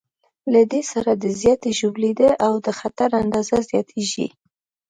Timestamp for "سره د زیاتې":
0.91-1.71